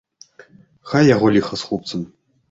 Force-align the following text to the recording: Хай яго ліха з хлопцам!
Хай 0.91 1.03
яго 1.15 1.29
ліха 1.35 1.59
з 1.61 1.67
хлопцам! 1.67 2.01